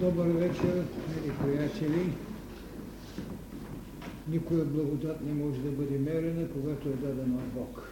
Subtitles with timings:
[0.00, 2.12] Добър вечер, мили приятели.
[4.28, 7.82] Никоя благодат не може да бъде мерена, когато е дадена от Бог.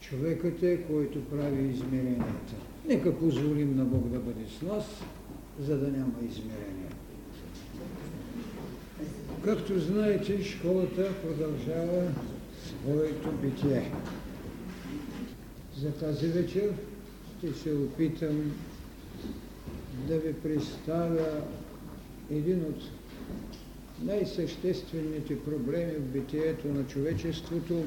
[0.00, 2.54] Човекът е, който прави измеренията.
[2.88, 4.84] Нека позволим на Бог да бъде с нас,
[5.60, 6.90] за да няма измерения.
[9.44, 12.12] Както знаете, школата продължава
[12.68, 13.92] своето битие.
[15.78, 16.72] За тази вечер
[17.38, 18.52] ще се опитам
[20.08, 21.42] да ви представя
[22.30, 22.82] един от
[24.04, 27.84] най-съществените проблеми в битието на човечеството,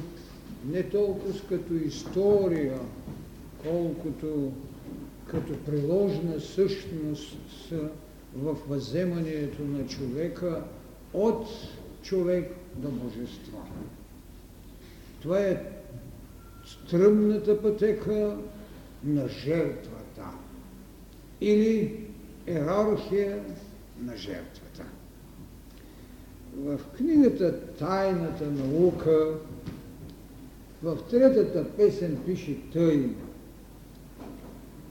[0.66, 2.78] не толкова като история,
[3.62, 4.52] колкото
[5.26, 7.38] като приложна същност
[8.36, 10.64] в въземането на човека
[11.12, 11.46] от
[12.02, 13.58] човек до божество.
[15.22, 15.62] Това е
[16.66, 18.36] стръмната пътека
[19.04, 19.93] на жертвата
[21.44, 22.06] или
[22.48, 23.38] иерархия
[24.04, 24.84] на жертвата.
[26.56, 29.34] В книгата Тайната наука
[30.82, 33.08] в третата песен пише тъй.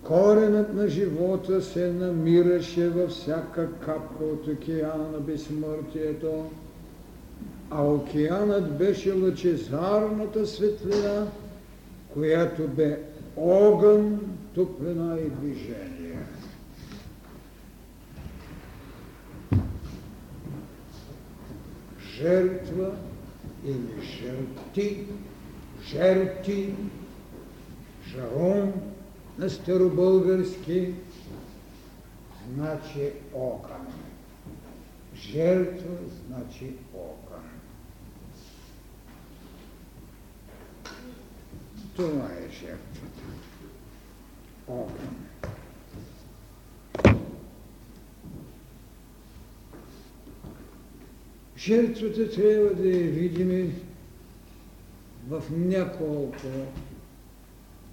[0.04, 6.46] Коренът на живота се намираше във всяка капка от океана на безсмъртието,
[7.70, 11.28] а океанът беше лъчезарната светлина,
[12.14, 13.00] която бе
[13.38, 14.20] огън,
[14.56, 15.93] топлина и движение.
[22.24, 22.96] Жертва
[23.66, 25.08] или жертви,
[25.84, 26.76] жерти,
[28.08, 28.74] жарон
[29.38, 30.94] на старобългарски,
[32.54, 33.88] значи огън.
[35.16, 35.96] Жертва
[36.28, 37.50] значи огън.
[41.96, 43.24] Това е жертвата.
[44.68, 45.26] Огън.
[51.66, 53.74] Жертвата трябва да я видим
[55.28, 56.48] в няколко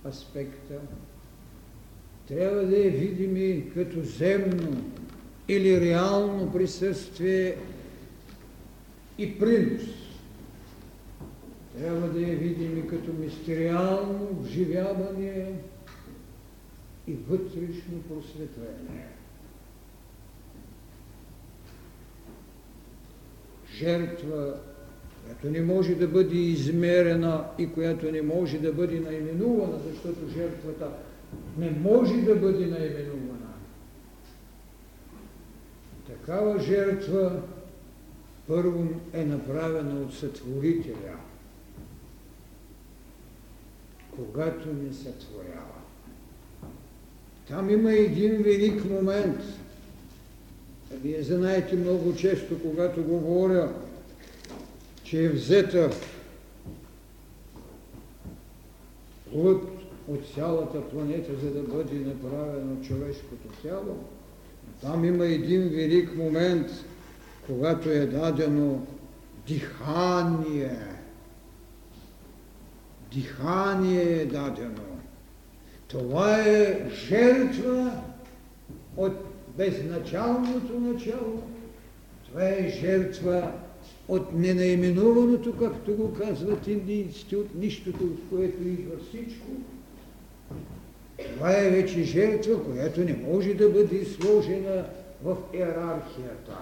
[0.07, 0.75] аспекта.
[2.29, 4.85] Трябва да я видим като земно
[5.49, 7.57] или реално присъствие
[9.19, 9.83] и принос.
[11.79, 15.53] Трябва да я видим като мистериално вживяване
[17.07, 19.20] и вътрешно просветление.
[23.81, 24.55] Жертва,
[25.25, 30.89] която не може да бъде измерена и която не може да бъде наименувана, защото жертвата
[31.59, 33.51] не може да бъде наименувана.
[36.07, 37.43] Такава жертва
[38.49, 41.17] първо е направена от сътворителя,
[44.17, 45.81] когато не сътворява.
[47.49, 49.41] Там има един велик момент.
[50.91, 53.73] Вие знаете много често, когато говоря,
[55.05, 55.91] че е взета
[59.33, 59.63] плът
[60.09, 63.97] от цялата планета, за да бъде направено човешкото тяло,
[64.83, 66.67] там има един велик момент,
[67.47, 68.87] когато е дадено
[69.47, 70.79] дихание.
[73.13, 74.83] Дихание е дадено.
[75.89, 77.93] Това е жертва
[78.97, 79.30] от
[79.61, 81.43] безначалното начало.
[82.29, 83.53] Това е жертва
[84.09, 89.47] от ненаименуваното, както го казват индийците, от нищото, от което идва всичко.
[91.35, 94.85] Това е вече жертва, която не може да бъде сложена
[95.25, 96.59] в иерархията.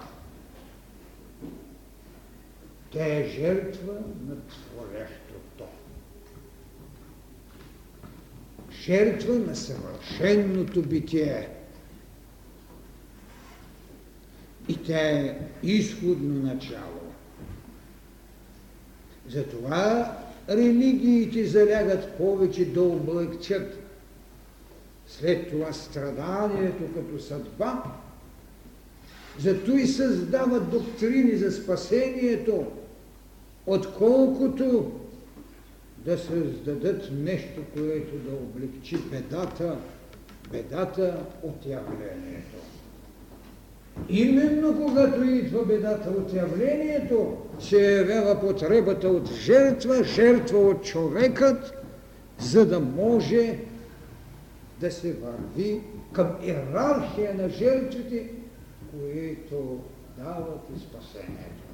[2.92, 3.92] Тя е жертва
[4.28, 5.64] на творещото.
[8.72, 11.57] Жертва на съвършенното битие.
[14.68, 17.12] И тя е изходно начало.
[19.28, 20.16] Затова
[20.48, 23.78] религиите залягат повече да облегчат
[25.06, 27.82] след това страданието като съдба,
[29.38, 32.66] зато и създават доктрини за спасението,
[33.66, 34.92] отколкото
[35.98, 39.78] да създадат нещо, което да облегчи бедата,
[40.50, 42.58] бедата от явлението.
[44.08, 51.74] Именно когато идва бедата от явлението, се явява потребата от жертва, жертва от човекът,
[52.38, 53.58] за да може
[54.80, 55.80] да се върви
[56.12, 58.30] към иерархия на жертвите,
[58.90, 59.80] които
[60.18, 61.68] дават и спасението.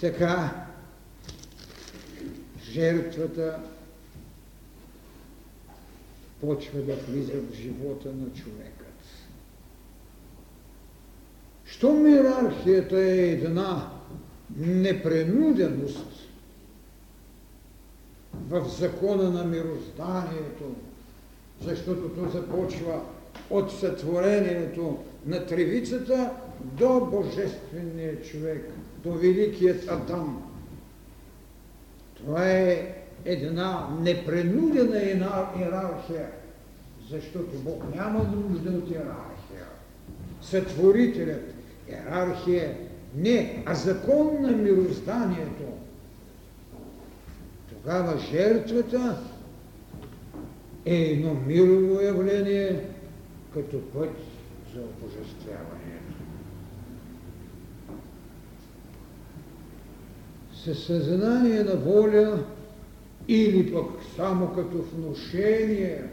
[0.00, 0.66] Така,
[2.62, 3.60] жертвата
[6.40, 8.87] почва да влиза в живота на човекът.
[11.78, 13.90] Щом иерархията е една
[14.56, 16.28] непренуденост
[18.48, 20.74] в закона на мирозданието,
[21.62, 23.00] защото то започва
[23.50, 26.30] от сътворението на тревицата
[26.60, 28.70] до божествения човек,
[29.04, 30.42] до великият Адам.
[32.16, 32.94] Това е
[33.24, 35.02] една непренудена
[35.58, 36.30] иерархия,
[37.10, 39.66] защото Бог няма нужда от иерархия.
[40.42, 41.57] Сътворителят,
[41.90, 42.76] иерархия
[43.16, 45.64] не, а закон на мирозданието.
[47.68, 49.18] Тогава жертвата
[50.84, 52.84] е едно мирово явление
[53.54, 54.10] като път
[54.74, 56.14] за обожествяването.
[60.54, 62.44] Със съзнание на воля
[63.28, 63.86] или пък
[64.16, 66.04] само като внушение,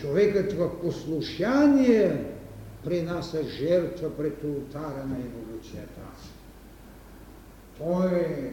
[0.00, 2.35] човекът в послушание
[2.86, 6.00] принася жертва пред ултара на еволюцията.
[7.78, 8.52] Той е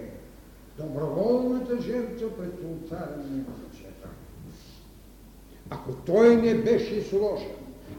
[0.78, 4.08] доброволната жертва пред ултара на еволюцията.
[5.70, 7.48] Ако той не беше сложен,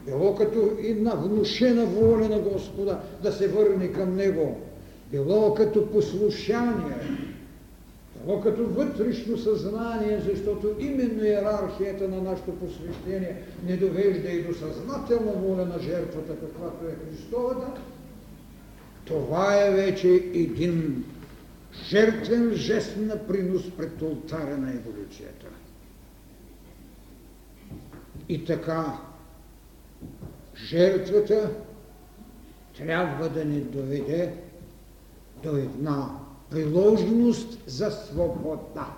[0.06, 4.60] било като една внушена воля на Господа да се върне към Него,
[5.10, 6.96] било като послушание,
[8.24, 15.32] било като вътрешно съзнание, защото именно иерархията на нашето посвещение не довежда и до съзнателна
[15.32, 17.80] воля на жертвата, каквато е Христовата,
[19.04, 21.04] това е вече един
[21.88, 25.46] жертвен жест на принос пред ултаря на еволюцията.
[28.28, 28.98] И така,
[30.56, 31.50] жертвата
[32.76, 34.32] трябва да ни доведе
[35.42, 36.23] до една
[36.54, 38.96] приложност за свобода.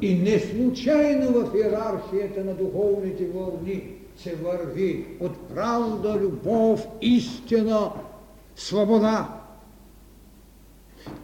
[0.00, 7.92] И не случайно в иерархията на духовните вълни се върви от правда, любов, истина,
[8.56, 9.40] свобода.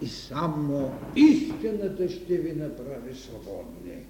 [0.03, 4.07] И само истината ще ви направи свободни.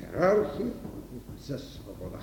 [0.00, 0.72] Иерархия
[1.46, 2.18] за свобода.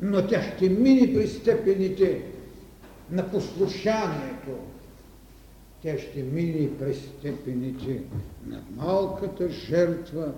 [0.00, 2.35] Но тя ще мине при степените
[3.10, 4.58] на послушанието.
[5.82, 8.02] Тя ще мине през степените
[8.46, 10.32] на малката жертва,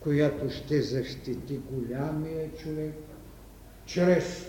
[0.00, 2.94] която ще защити голямия човек,
[3.86, 4.46] чрез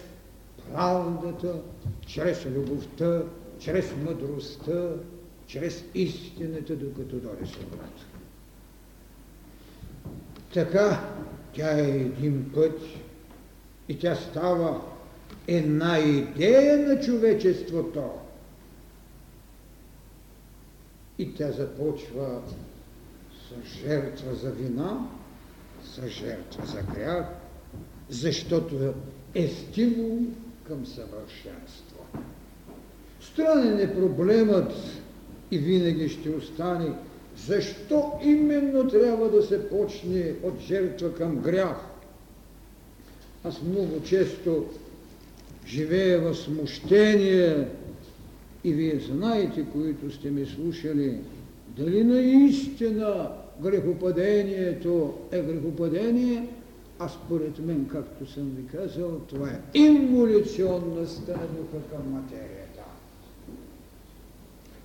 [0.74, 1.62] правдата,
[2.08, 3.22] чрез любовта,
[3.60, 4.90] чрез мъдростта,
[5.48, 8.06] чрез истината, докато дойде свободата.
[10.54, 11.10] Така
[11.54, 12.82] тя е един път
[13.90, 14.82] и тя става
[15.48, 18.04] една идея на човечеството.
[21.18, 22.42] И тя започва
[23.50, 25.08] с жертва за вина,
[25.84, 27.26] с жертва за грях,
[28.10, 28.94] защото
[29.36, 30.20] е стимул
[30.68, 32.06] към съвършенство.
[33.22, 34.74] Странен е проблемът
[35.52, 36.94] и винаги ще остане
[37.38, 41.78] защо именно трябва да се почне от жертва към грях.
[43.44, 44.66] Аз много често
[45.66, 47.68] живея в смущение.
[48.64, 51.18] И вие знаете, които сте ме слушали,
[51.78, 53.30] дали наистина
[53.62, 56.48] грехопадението е грехопадение,
[57.00, 62.82] а според мен, както съм ви казал, това е инволюционността на духа към материята.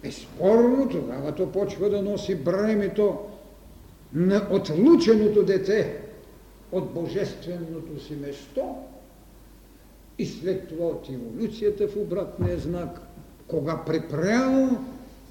[0.02, 3.18] Безспорно тогава то почва да носи бремето
[4.14, 6.00] на отлученото дете
[6.72, 8.74] от божественото си место
[10.20, 13.00] и след това от еволюцията в обратния знак,
[13.46, 14.84] кога припрямо,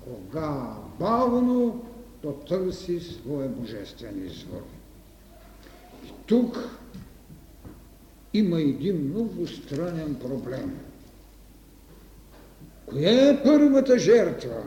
[0.04, 1.86] кога бавно,
[2.22, 4.62] то търси своя божествен извор.
[6.06, 6.70] И тук
[8.34, 10.78] има един много странен проблем.
[12.86, 14.64] Коя е първата жертва?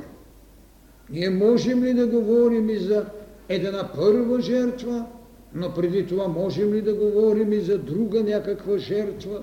[1.11, 3.07] Ние можем ли да говорим и за
[3.49, 5.07] една първа жертва,
[5.55, 9.43] но преди това можем ли да говорим и за друга някаква жертва?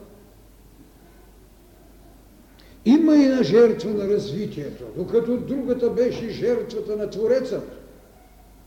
[2.86, 7.79] Има и на жертва на развитието, докато другата беше жертвата на Творецът.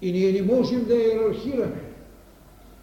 [0.02, 1.82] И ние не можем да иерархираме.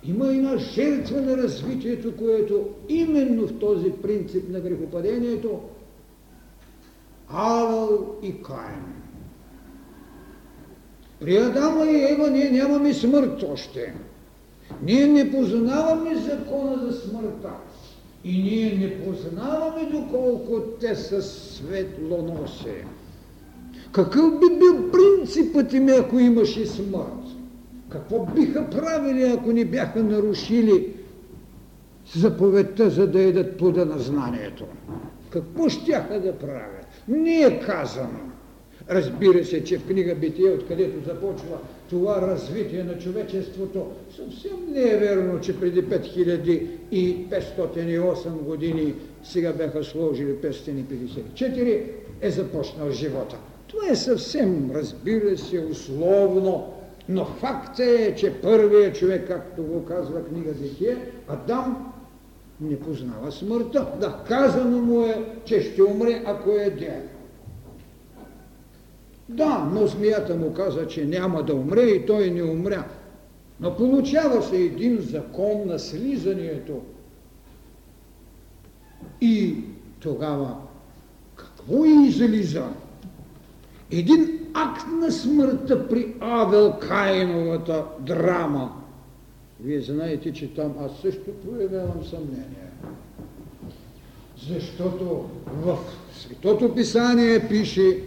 [0.04, 5.60] Има и на жертва на развитието, което именно в този принцип на грехопадението
[7.30, 9.00] Авал и Каин.
[11.20, 13.94] При Адама и Ева ние нямаме смърт още.
[14.84, 17.50] Ние не познаваме закона за смъртта.
[18.24, 22.84] И ние не познаваме доколко те са светлоноси.
[23.92, 27.26] Какъв би бил принципът им, ако имаше смърт?
[27.90, 30.94] Какво биха правили, ако не бяха нарушили
[32.16, 34.66] заповедта, за да едат плода на знанието.
[35.30, 36.88] Какво щяха да правят?
[37.08, 38.20] Не е казано.
[38.90, 41.58] Разбира се, че в книга Битие, откъдето започва
[41.90, 48.94] това развитие на човечеството, съвсем не е верно, че преди 5508 години
[49.24, 51.84] сега бяха сложили 554,
[52.22, 53.38] е започнал живота.
[53.68, 56.74] Това е съвсем, разбира се, условно,
[57.10, 61.94] но факт е, че първият човек, както го казва книга Битие, Адам
[62.62, 63.88] не познава смъртта.
[64.00, 67.02] Да, казано му е, че ще умре, ако е ден.
[69.30, 72.84] Да, но змията му каза, че няма да умре и той не умря.
[73.60, 76.82] Но получава се един закон на слизанието.
[79.22, 79.56] И
[80.00, 80.56] тогава
[81.36, 82.68] какво излиза?
[83.92, 88.82] Един акт на смъртта при Авел Кайновата драма.
[89.64, 92.70] Вие знаете, че там аз също проявявам съмнение.
[94.50, 95.78] Защото в
[96.14, 98.04] Светото Писание пише,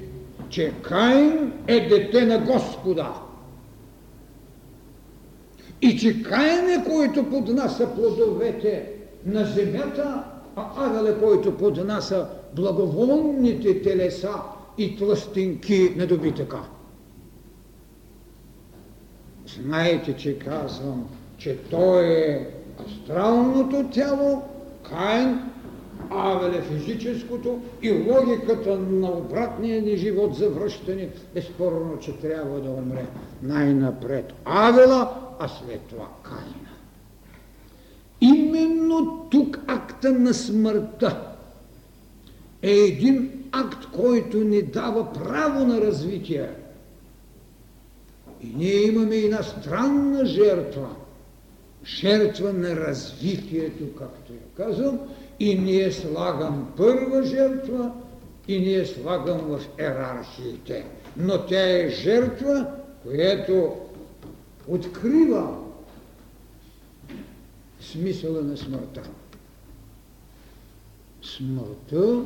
[0.53, 3.13] че Каин е дете на Господа.
[5.83, 8.93] И че Каин е, който поднася плодовете
[9.27, 10.25] на земята,
[10.57, 14.33] а Авел е, който поднася благоволните телеса
[14.79, 16.61] и тластинки на добитъка.
[19.47, 22.47] Знаете, че казвам, че той е
[22.87, 24.43] астралното тяло,
[24.89, 25.52] Каин
[26.15, 32.71] Авел е физическото и логиката на обратния ни живот за връщане, безспорно, че трябва да
[32.71, 33.07] умре
[33.43, 36.73] най-напред Авела, а след това Каина.
[38.21, 41.33] Именно тук акта на смъртта
[42.63, 46.49] е един акт, който ни дава право на развитие.
[48.43, 50.89] И ние имаме една странна жертва.
[51.85, 54.99] Жертва на развитието, както я казвам,
[55.41, 57.93] и ние слагам първа жертва
[58.49, 60.87] и ние слагам в ерархиите.
[61.17, 62.67] Но тя е жертва,
[63.03, 63.77] която
[64.69, 65.59] открива
[67.81, 69.03] смисъла на смъртта.
[71.23, 72.23] Смъртта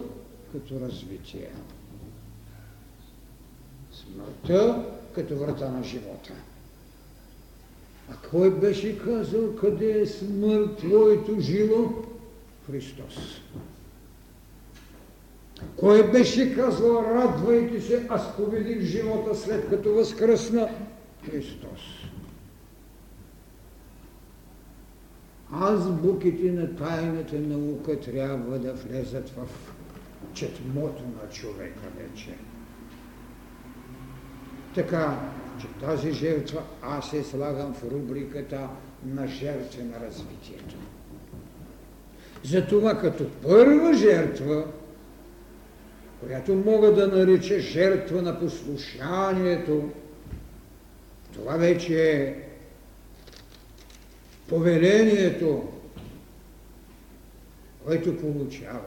[0.53, 1.51] като развитие.
[3.93, 4.85] Смъртта
[5.15, 6.33] като врата на живота.
[8.11, 12.05] А кой беше казал, къде е смърт твоето жило?
[12.67, 13.41] Христос.
[15.77, 20.69] Кой беше казал, радвайте се, аз победих живота след като възкръсна?
[21.31, 21.81] Христос.
[25.53, 29.47] Азбуките на тайната наука трябва да влезат в
[30.35, 32.35] четмото на човека вече.
[34.75, 35.31] Така,
[35.61, 38.69] че тази жертва аз се слагам в рубриката
[39.05, 40.77] на жертва на развитието.
[42.45, 44.65] Затова като първа жертва,
[46.21, 49.91] която мога да нареча жертва на послушанието,
[51.35, 52.35] това вече е
[54.49, 55.69] повелението,
[57.85, 58.81] което получава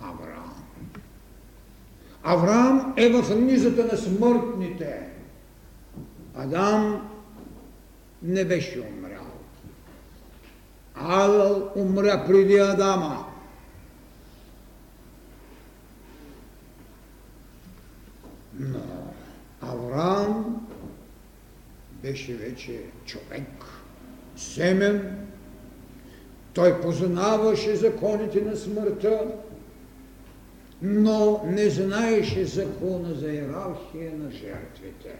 [0.00, 0.64] Авраам.
[2.22, 5.00] Авраам е в низата на смъртните.
[6.34, 7.08] Адам
[8.22, 9.05] не беше умрял.
[10.96, 13.26] Авел умря преди Адама.
[18.58, 19.12] Но
[19.60, 20.66] Авраам
[22.02, 23.64] беше вече човек,
[24.36, 25.26] семен,
[26.54, 29.26] той познаваше законите на смъртта,
[30.82, 35.16] но не знаеше закона за иерархия на жертвите.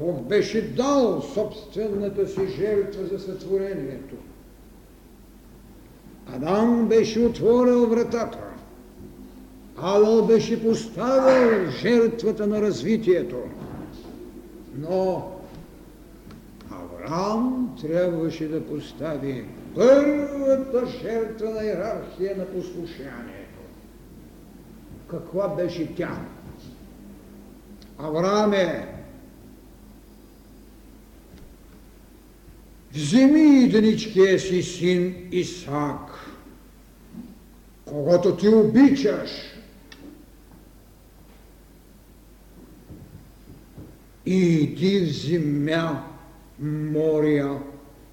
[0.00, 4.14] Бог беше дал собствената си жертва за сътворението.
[6.26, 8.38] Адам беше отворил вратата.
[9.76, 13.36] Авел беше поставил жертвата на развитието.
[14.78, 15.30] Но
[16.70, 23.60] Авраам трябваше да постави първата жертва на иерархия на послушанието.
[25.08, 26.18] Каква беше тя?
[27.98, 28.52] Авраам
[32.94, 36.10] Вземи единичкия си син Исаак,
[37.84, 39.30] когато ти обичаш,
[44.26, 46.04] и иди в земя
[46.60, 47.60] моря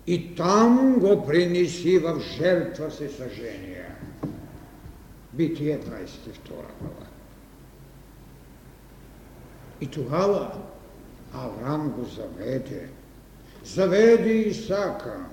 [0.07, 3.85] и там го принеси в жертва се съжение.
[5.33, 5.85] Битие 22
[6.51, 7.07] глава.
[9.81, 10.51] И тогава
[11.33, 12.89] Авраам го заведе
[13.63, 15.25] заведе Исака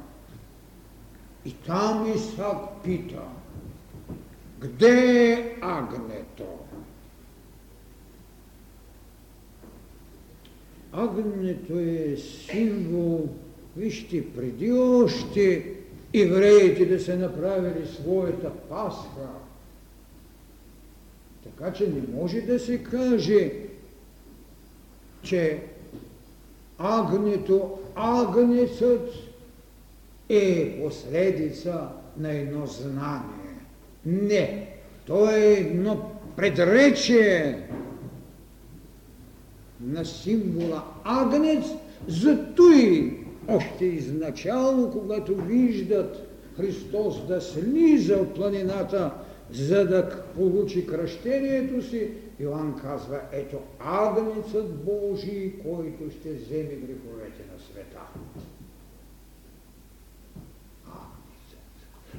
[1.45, 3.23] И там Исак пита,
[4.59, 6.59] къде е агнето?
[10.93, 13.29] Агнето е символ,
[13.77, 15.75] вижте, преди още
[16.15, 19.29] евреите да се направили своята пасха.
[21.45, 23.53] Така че не може да се каже,
[25.23, 25.63] че
[26.79, 29.11] агнето, агнецът
[30.29, 33.55] е последица на едно знание.
[34.07, 34.69] Не,
[35.07, 37.69] то е едно предречие
[39.81, 41.65] на символа агнец,
[42.09, 43.13] зато и
[43.49, 49.11] още изначално, когато виждат Христос да слиза от планината,
[49.53, 52.11] за да получи кръщението си,
[52.41, 58.01] Йоанн казва, ето агнецът Божий, който ще вземе греховете на света.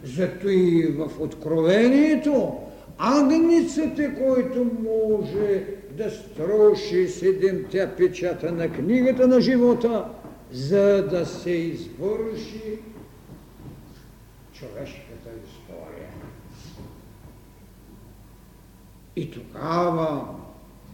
[0.04, 2.58] Зато и в Откровението
[2.98, 10.06] агнецът е, който може да строши седемте печата на книгата на живота,
[10.52, 12.80] за да се извърши
[14.54, 15.65] човешката история.
[19.16, 20.36] И тогава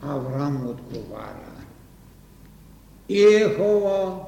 [0.01, 1.66] Авраам отговаря.
[3.10, 4.25] И Ехова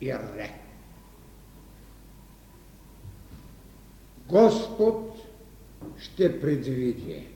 [0.00, 0.60] и Ре.
[4.28, 5.16] Господ
[5.98, 7.26] ще предвиди.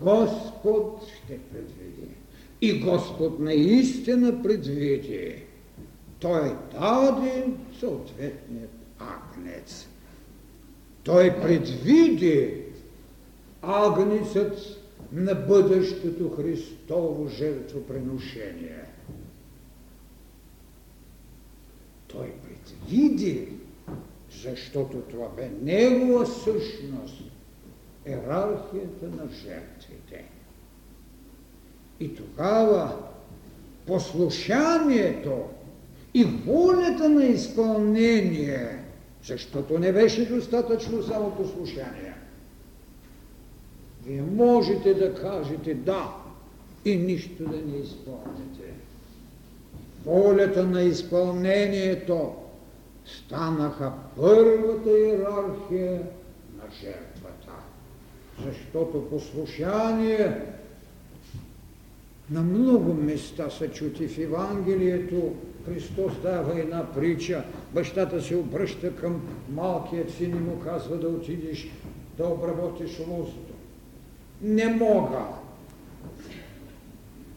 [0.00, 2.08] Господ ще предвиди.
[2.60, 5.42] И Господ наистина предвиди.
[6.20, 7.46] Той даде
[7.80, 9.88] съответният агнец.
[11.04, 12.65] Той предвиди
[13.66, 14.58] агнецът
[15.12, 18.84] на бъдещето Христово жертвоприношение.
[22.08, 23.48] Той предвиди
[24.42, 27.22] защото това бе негова същност,
[28.06, 30.24] ерархията на жертвите.
[32.00, 32.96] И тогава
[33.86, 35.44] послушанието
[36.14, 38.84] и волята на изпълнение,
[39.24, 42.05] защото не беше достатъчно само послушание.
[44.06, 46.14] Вие можете да кажете да
[46.84, 48.72] и нищо да не изпълните.
[50.04, 52.34] Волята на изпълнението
[53.04, 56.02] станаха първата иерархия
[56.56, 57.52] на жертвата.
[58.46, 60.40] Защото послушание
[62.30, 65.32] на много места се чути в Евангелието.
[65.66, 67.44] Христос дава една притча.
[67.74, 69.22] Бащата се обръща към
[69.54, 71.68] малкият син и му казва да отидеш
[72.18, 73.55] да обработиш лозото.
[74.42, 75.24] Не мога.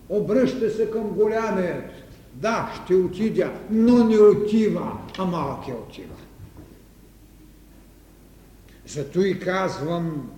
[0.09, 1.85] Обръща се към голямият
[2.33, 6.15] да, ще отидя, но не отива, а малкият отива.
[8.85, 10.31] Зато и казвам,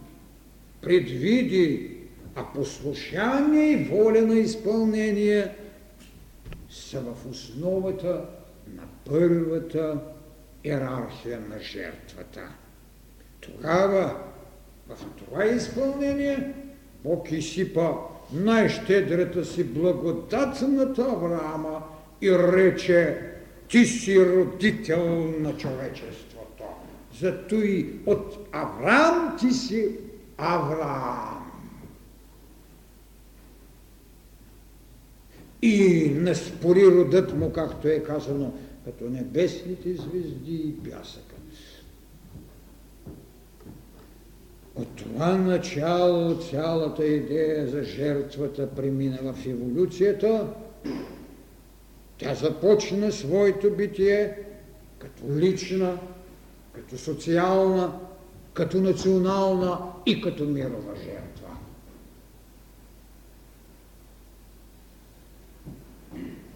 [0.82, 1.98] предвиди,
[2.36, 5.56] а послушание и воля на изпълнение
[6.70, 8.26] са в основата
[8.76, 10.00] на първата
[10.64, 12.42] иерархия на жертвата.
[13.42, 14.31] Тогава
[14.96, 16.54] в това изпълнение
[17.04, 17.92] Бог изсипа
[18.34, 21.84] най-щедрата си благодат над Авраама
[22.22, 23.18] и рече,
[23.68, 26.64] ти си родител на човечеството.
[27.20, 29.90] Зато и от Авраам ти си
[30.38, 31.52] Авраам.
[35.62, 38.54] И не спори родът му, както е казано,
[38.86, 41.31] като небесните звезди и пясъкът.
[44.76, 50.48] От това начало цялата идея за жертвата премина в еволюцията.
[52.18, 54.38] Тя започна своето битие
[55.00, 56.00] като лична,
[56.74, 58.00] като социална,
[58.54, 61.58] като национална и като мирова жертва.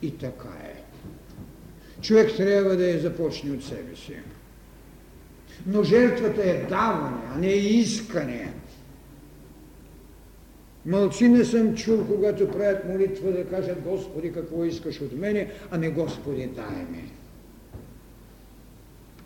[0.01, 0.84] И така е.
[2.01, 4.15] Човек трябва да я започне от себе си.
[5.65, 8.54] Но жертвата е даване, а не искане.
[10.86, 15.78] Мълци не съм чул, когато правят молитва да кажат Господи, какво искаш от мене, а
[15.78, 17.12] не Господи, дай ми.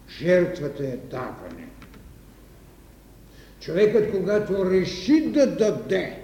[0.10, 1.68] Жертвата е даване.
[3.60, 6.24] Човекът, когато реши да даде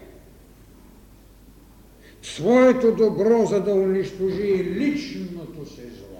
[2.21, 6.14] своето добро, за да унищожи личното си зло,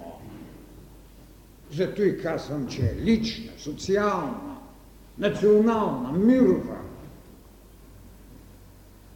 [1.72, 4.56] зато и казвам, че е лична, социална,
[5.18, 6.76] национална, мирова.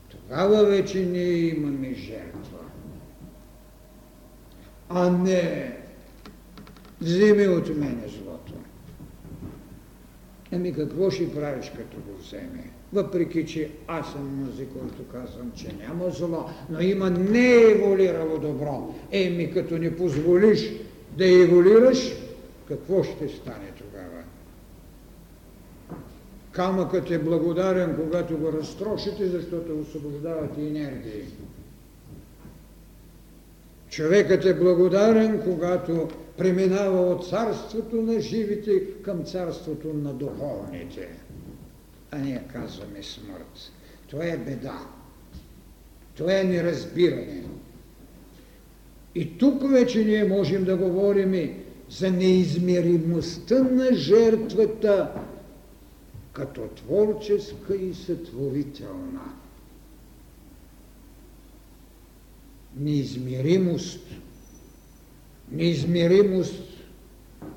[0.09, 2.59] Тогава вече ние имаме жертва.
[4.89, 5.77] А не
[7.01, 8.53] вземи от мене злото.
[10.53, 12.71] Еми какво ще правиш като го вземе?
[12.93, 18.95] Въпреки, че аз съм този, който казвам, че няма зло, но има не еволирало добро.
[19.13, 20.73] Еми като не позволиш
[21.17, 22.13] да еволираш,
[22.71, 24.23] какво ще стане тогава?
[26.53, 31.25] Камъкът е благодарен, когато го разтрошите, защото освобождавате енергии.
[33.89, 41.09] Човекът е благодарен, когато преминава от царството на живите към царството на духовните.
[42.11, 43.73] А ние казваме смърт.
[44.07, 44.79] Това е беда.
[46.15, 47.45] Това е неразбиране.
[49.15, 51.35] И тук вече ние можем да говорим
[51.91, 55.13] за неизмеримостта на жертвата
[56.33, 59.35] като творческа и сътворителна.
[62.77, 64.07] Неизмеримост.
[65.51, 66.63] Неизмеримост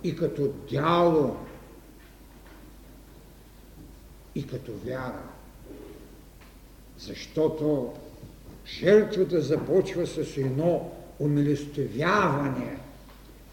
[0.03, 1.35] и като дяло,
[4.35, 5.23] и като вяра.
[6.97, 7.93] Защото
[8.67, 12.79] жертвата започва с едно умилостивяване,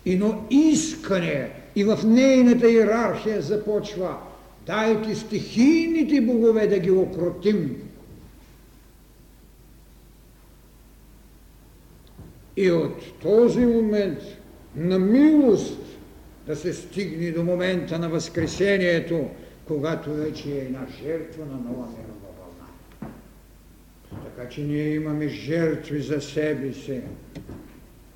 [0.06, 4.16] едно искане и в нейната иерархия започва
[4.66, 7.76] дайте стихийните богове да ги окротим.
[12.56, 14.18] И от този момент
[14.76, 15.78] на милост
[16.46, 19.28] да се стигне до момента на Възкресението,
[19.64, 23.12] когато вече е една жертва на нова мирова вълна.
[24.24, 27.00] Така че ние имаме жертви за себе си,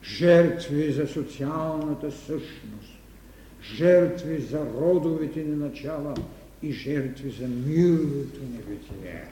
[0.05, 2.99] жертви за социалната същност,
[3.77, 6.15] жертви за родовите ни начала
[6.63, 9.25] и жертви за мирното небитие.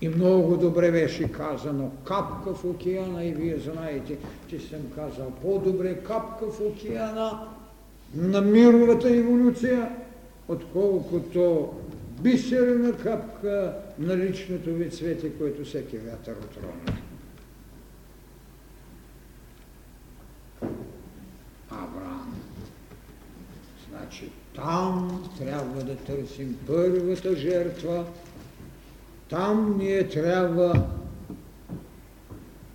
[0.00, 4.16] И много добре беше казано капка в океана и вие знаете,
[4.48, 7.48] че съм казал по-добре капка в океана
[8.14, 9.90] на мировата еволюция,
[10.48, 11.72] отколкото
[12.20, 16.98] бисерна капка на личното ви цвете, което всеки вятър отронва.
[21.70, 22.34] Авраам.
[24.08, 28.06] Значи там трябва да търсим първата жертва,
[29.28, 30.88] там ние трябва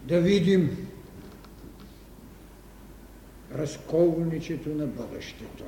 [0.04, 0.88] да видим
[3.56, 5.64] разковничето на бъдещето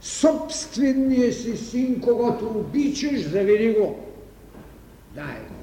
[0.00, 4.06] собствения си син, когато обичаш, заведи го.
[5.14, 5.54] Дай го.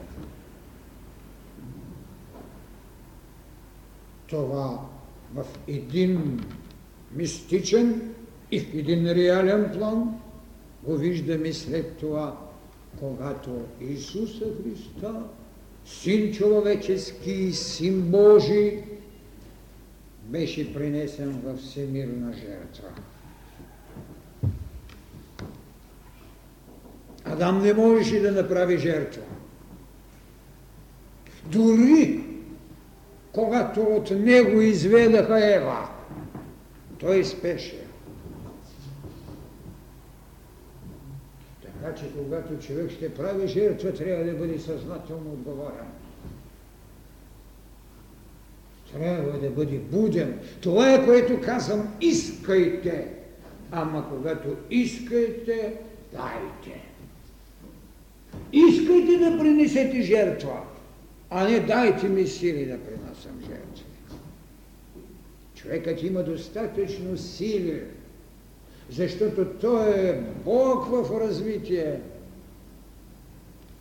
[4.28, 4.80] Това
[5.34, 6.40] в един
[7.12, 8.16] мистичен
[8.52, 10.20] и в един реален план
[10.84, 12.38] го виждаме след това,
[13.00, 15.24] когато Исуса Христа,
[15.86, 18.84] Син човечески и Син Божий,
[20.24, 22.88] беше принесен във всемирна жертва.
[27.26, 29.22] Адам не можеше да направи жертва.
[31.52, 32.24] Дори
[33.36, 35.90] когато от него изведаха Ева,
[37.00, 37.85] той спеше.
[42.00, 45.88] Че когато човек ще прави жертва, трябва да бъде съзнателно отговорен.
[48.94, 50.40] Трябва да бъде буден.
[50.62, 53.08] Това е което казвам, искайте.
[53.72, 55.74] Ама когато искайте,
[56.12, 56.82] дайте.
[58.54, 60.62] Искайте да принесете жертва,
[61.30, 63.86] а не дайте ми сили да принасям жертви.
[65.56, 67.82] Човекът има достатъчно сили,
[68.90, 72.00] защото той е Бог в развитие.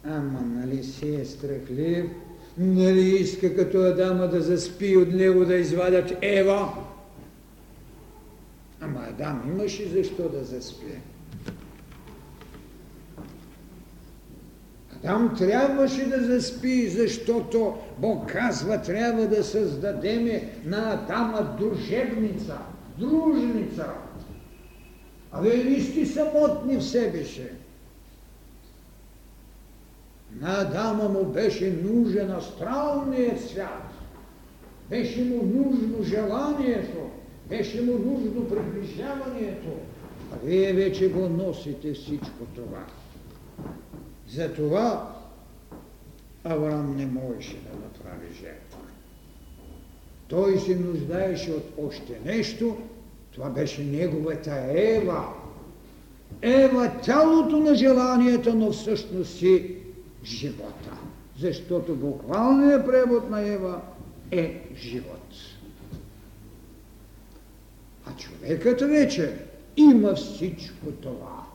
[0.05, 2.07] Ама нали си е страхлив,
[2.59, 6.69] нали иска като Адама да заспи от него да извадят Ева?
[8.81, 11.01] Ама Адам имаше защо да заспи.
[15.03, 22.59] Там трябваше да заспи, защото Бог казва, трябва да създадеме на Адама дружебница,
[22.99, 23.87] дружница.
[25.35, 27.47] А вие ли сте самотни в себе си?
[30.41, 33.91] На Адама му беше нужен астралният свят.
[34.91, 37.11] Беше му нужно желанието,
[37.49, 39.69] беше му нужно приближаването.
[40.33, 42.85] А вие вече го носите всичко това.
[44.29, 45.15] Затова
[46.45, 48.79] Авраам не можеше да направи жертва.
[50.29, 52.77] Той се нуждаеше от още нещо,
[53.35, 55.25] това беше неговата Ева.
[56.43, 59.77] Ева тялото на желанията, но всъщност си
[60.25, 60.99] живота.
[61.39, 63.81] Защото буквалният превод на Ева
[64.31, 65.33] е живот.
[68.07, 69.39] А човекът вече
[69.77, 71.47] има всичко това.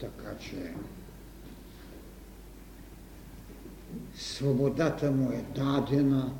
[0.00, 0.72] Така че
[4.16, 6.32] свободата му е дадена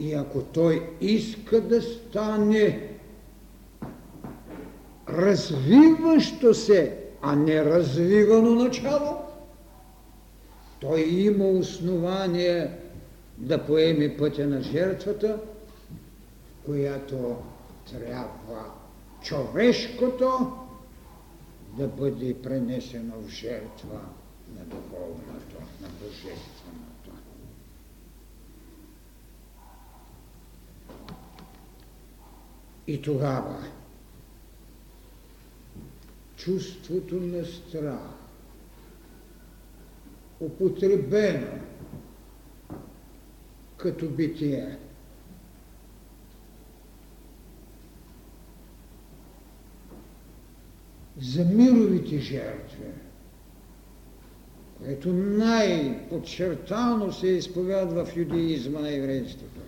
[0.00, 2.88] и ако той иска да стане
[5.08, 9.16] развиващо се, а не развивано начало,
[10.80, 12.70] той има основание
[13.38, 15.38] да поеме пътя на жертвата,
[16.64, 17.36] която
[17.90, 18.64] трябва
[19.22, 20.52] човешкото
[21.78, 24.00] да бъде пренесено в жертва
[24.58, 26.55] на духовното, на божественото.
[32.86, 33.64] И тогава
[36.36, 38.00] чувството на страх,
[40.40, 41.58] употребено
[43.76, 44.78] като битие,
[51.20, 52.86] за мировите жертви,
[54.78, 59.60] което най-подчертано се изповядва в юдеизма на еврейството.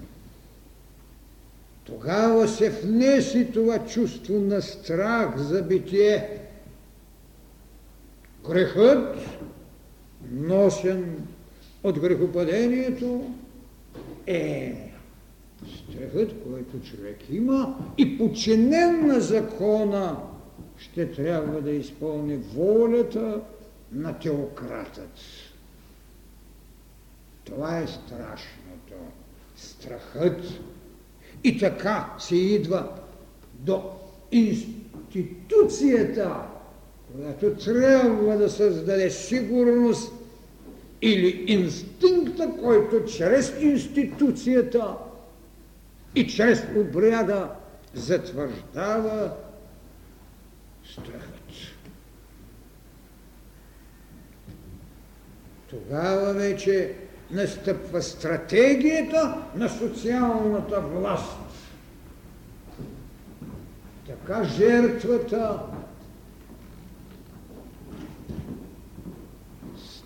[1.88, 6.40] Тогава се внеси това чувство на страх за битие.
[8.48, 9.16] Грехът,
[10.33, 11.27] носен
[11.83, 13.35] от грехопадението,
[14.27, 14.74] е
[15.66, 20.16] страхът, който човек има и подчинен на закона
[20.79, 23.40] ще трябва да изпълни волята
[23.92, 25.18] на теократът.
[27.44, 28.94] Това е страшното.
[29.57, 30.40] Страхът.
[31.44, 32.88] И така се идва
[33.55, 33.83] до
[34.33, 36.37] институцията,
[37.16, 40.12] която трябва да създаде сигурност
[41.03, 44.94] или инстинкта, който чрез институцията
[46.14, 47.51] и чрез обряда
[47.94, 49.31] затвърждава
[50.85, 51.38] страхът.
[55.70, 56.94] Тогава вече
[57.31, 61.37] настъпва стратегията на социалната власт.
[64.07, 65.59] Така жертвата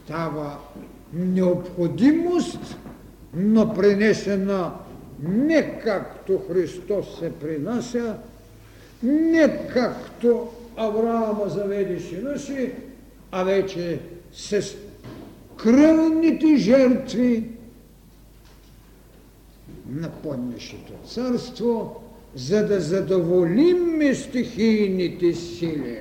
[0.05, 0.59] става
[1.13, 2.77] необходимост,
[3.35, 4.73] но пренесена
[5.23, 8.17] не както Христос се принася,
[9.03, 12.73] не както Авраама заведе сина си,
[13.33, 14.01] а вече
[14.33, 14.63] с
[15.62, 17.48] кръвните жертви
[19.88, 22.03] на поднешето царство,
[22.35, 26.01] за да задоволим стихийните сили.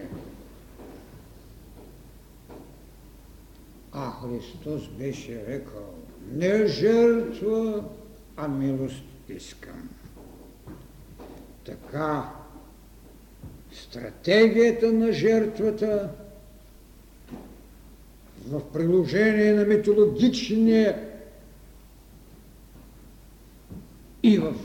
[3.91, 5.93] А Христос беше рекал,
[6.33, 7.83] не жертва,
[8.37, 9.89] а милост искам.
[11.65, 12.31] Така
[13.71, 16.09] стратегията на жертвата
[18.47, 21.07] в приложение на митологичния
[24.23, 24.55] и в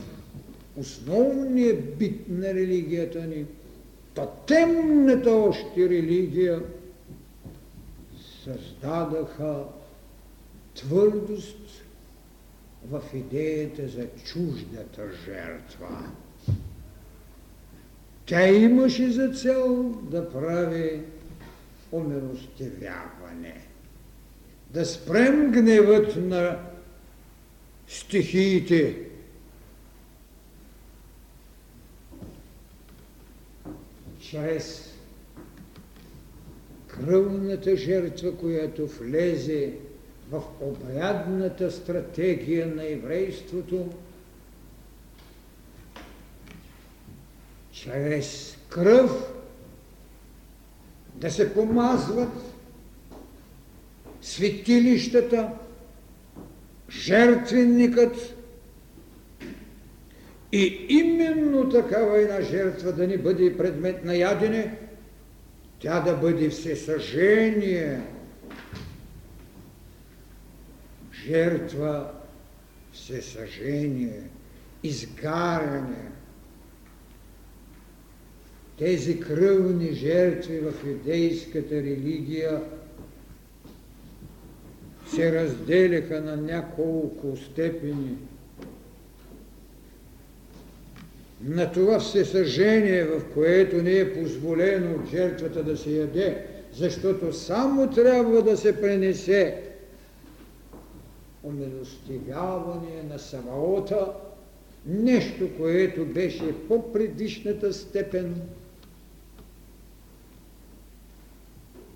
[0.77, 3.45] основния бит на религията ни,
[4.13, 6.61] тотемната още религия,
[8.43, 9.63] създадаха
[10.75, 11.83] твърдост
[12.89, 16.03] в идеята за чуждата жертва.
[18.25, 21.01] Тя имаше за цел да прави
[21.91, 23.66] омилостивяване.
[24.71, 26.59] Да спрем гневът на
[27.87, 28.97] стихиите.
[34.19, 34.93] Чрез
[36.87, 39.73] кръвната жертва, която влезе
[40.31, 43.89] в обрядната стратегия на еврейството,
[47.71, 49.33] чрез кръв
[51.15, 52.56] да се помазват
[54.27, 55.49] светилищата,
[56.89, 58.35] жертвенникът.
[60.51, 64.77] И именно такава една жертва да ни бъде предмет на ядене,
[65.79, 68.01] тя да бъде всесъжение,
[71.25, 72.11] жертва,
[72.93, 74.21] всесъжение,
[74.83, 76.11] изгаряне,
[78.77, 82.61] тези кръвни жертви в юдейската религия
[85.15, 88.17] се разделяха на няколко степени.
[91.41, 97.89] На това всесъжение, в което не е позволено от жертвата да се яде, защото само
[97.89, 99.63] трябва да се пренесе
[101.43, 104.13] умилостивяване на самота,
[104.85, 108.41] нещо, което беше по предишната степен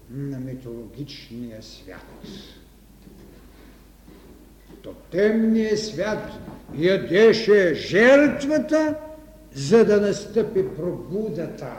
[0.09, 2.05] на митологичния свят.
[4.81, 6.31] Тотемният свят
[6.77, 8.95] ядеше жертвата,
[9.53, 11.73] за да настъпи пробудата,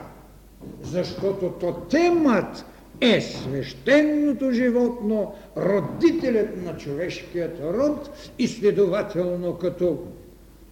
[0.83, 2.65] защото тотемът
[3.01, 10.03] е свещеното животно, родителят на човешкият род и следователно като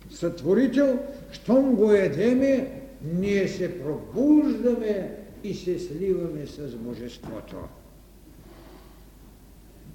[0.09, 0.99] сътворител,
[1.31, 2.71] щом го едеме,
[3.13, 5.11] ние се пробуждаме
[5.43, 7.55] и се сливаме с Божеството.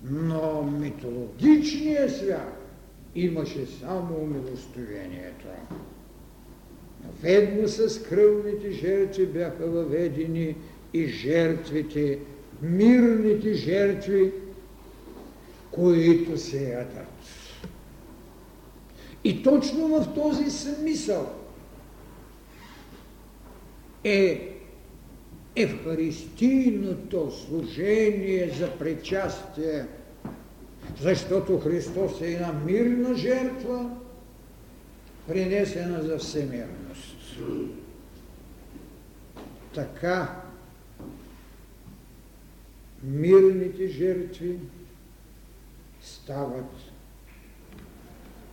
[0.04, 2.62] Но митологичният свят
[3.14, 5.46] имаше само милостовението.
[7.22, 10.56] Ведно с кръвните жертви бяха въведени
[10.94, 12.18] и жертвите,
[12.62, 14.32] мирните жертви,
[15.70, 17.06] които се ядат.
[19.24, 21.30] И точно в този смисъл
[24.04, 24.55] е
[25.56, 29.86] Евхаристийното служение за причастие,
[31.00, 33.90] защото Христос е една мирна жертва,
[35.28, 37.16] принесена за всемирност.
[39.74, 40.42] Така
[43.02, 44.58] мирните жертви
[46.00, 46.72] стават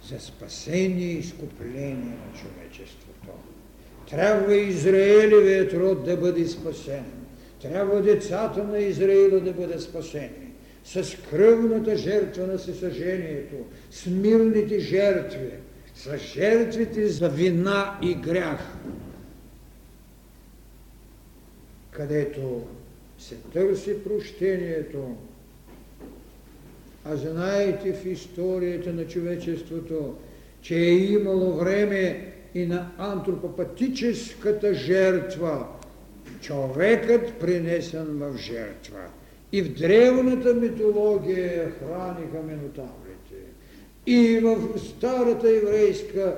[0.04, 3.13] за спасение и изкупление на човечеството.
[4.10, 7.04] Трябва Израелевият род да бъде спасен.
[7.62, 10.54] Трябва децата на Израила да бъдат спасени.
[10.84, 13.56] С кръвната жертва на съсъжението,
[13.92, 15.50] с мирните жертви,
[15.96, 18.60] с жертвите за вина и грях,
[21.92, 22.62] където
[23.20, 25.16] се търси прощението,
[27.06, 30.16] а знаете в историята на човечеството,
[30.62, 35.68] че е имало време и на антропопатическата жертва,
[36.42, 39.00] човекът принесен в жертва.
[39.52, 43.36] И в древната митология храниха минотаврите.
[44.06, 46.36] И в старата еврейска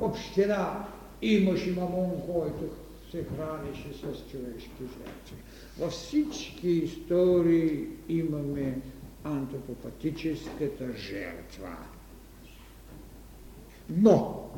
[0.00, 0.84] община
[1.22, 2.64] имаше мамон, който
[3.10, 5.36] се хранише с човешки жертви.
[5.78, 8.78] Във всички истории имаме
[9.24, 11.76] антропопатическата жертва.
[13.90, 14.50] Но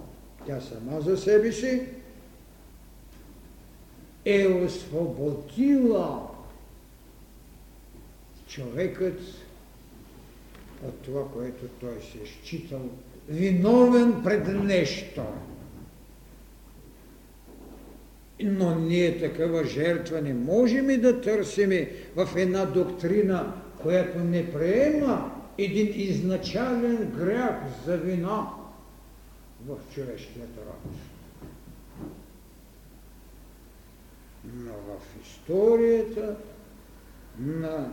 [0.47, 1.83] тя сама за себе си
[4.25, 6.29] е освободила
[8.49, 9.21] човекът
[10.85, 12.81] от това, което той се е считал
[13.29, 15.23] виновен пред нещо.
[18.43, 25.33] Но ние такава жертва не можем и да търсиме в една доктрина, която не приема
[25.59, 28.47] един изначален грях за вина
[29.67, 30.93] в човешкият род.
[34.55, 36.37] Но в историята
[37.39, 37.91] на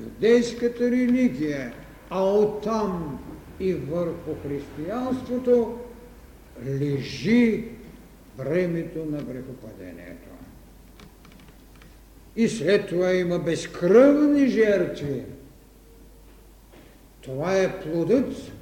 [0.00, 1.74] юдейската религия,
[2.10, 3.24] а оттам
[3.60, 5.78] и върху християнството,
[6.64, 7.64] лежи
[8.38, 10.28] времето на грехопадението.
[12.36, 15.24] И след това има безкръвни жертви.
[17.20, 18.52] Това е плодът,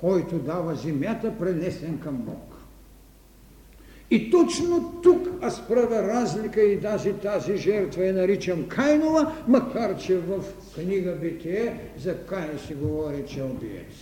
[0.00, 2.50] който дава земята, пренесен към Бог.
[4.10, 10.18] И точно тук аз правя разлика и тази, тази жертва я наричам Кайнова, макар че
[10.18, 13.94] в книга Битие за Кайн си говори, че е убиец.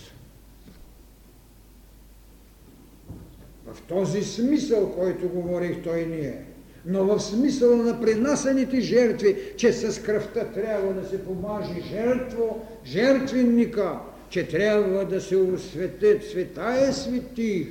[3.67, 6.45] В този смисъл, който говорих той ние,
[6.85, 13.99] но в смисъла на принасените жертви, че с кръвта трябва да се помажи жертво, жертвенника,
[14.29, 17.67] че трябва да се осветят светая светих,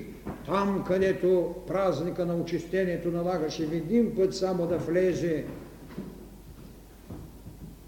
[0.46, 5.44] там, където празника на очистението налагаше в един път само да влезе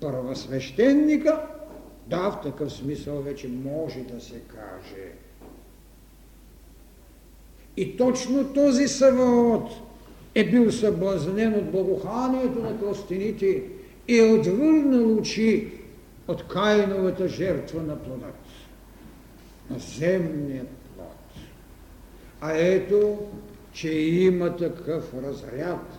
[0.00, 1.40] първосвещеника,
[2.06, 5.12] да, в такъв смисъл вече може да се каже.
[7.76, 9.70] И точно този Саваот
[10.34, 13.62] е бил съблазнен от благоханието на тластените
[14.08, 15.72] и е отвърнал очи
[16.28, 18.34] от Кайновата жертва на плодът,
[19.78, 21.42] земният плод.
[22.40, 23.18] А ето,
[23.72, 25.98] че има такъв разряд,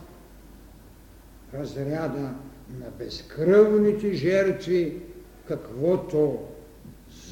[1.54, 2.34] разряда
[2.80, 5.02] на безкръвните жертви,
[5.48, 6.40] каквото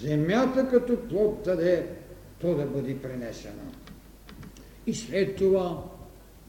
[0.02, 1.88] земята като плод даде,
[2.40, 3.72] то да бъде пренесено.
[4.88, 5.84] И след това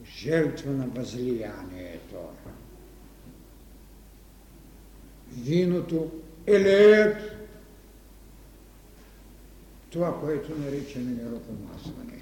[0.05, 2.17] жертва на възлиянието.
[5.31, 6.11] Виното,
[6.47, 7.40] елеят,
[9.91, 12.21] това, което наричаме неропомасване.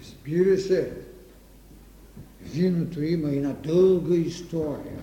[0.00, 0.92] Разбира се,
[2.40, 5.00] виното има и на дълга история.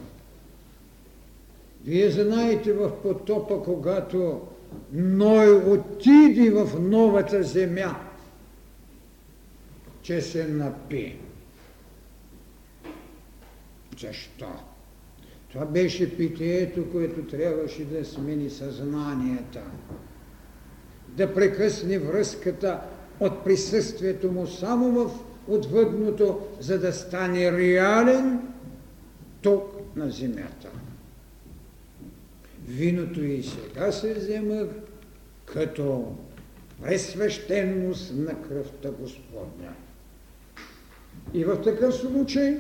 [1.83, 4.47] Вие знаете в потопа, когато
[4.91, 7.95] Ной отиди в новата земя,
[10.01, 11.17] че се напи.
[13.99, 14.70] Защо?
[15.53, 19.61] Това беше питието, което трябваше да смени съзнанията,
[21.07, 22.81] да прекъсне връзката
[23.19, 28.39] от присъствието му само в отвъдното, за да стане реален
[29.41, 29.63] тук
[29.95, 30.69] на земята.
[32.67, 34.67] Виното и сега се взема
[35.45, 36.15] като
[36.81, 39.73] пресвещеност на кръвта Господня.
[41.33, 42.57] И в такъв случай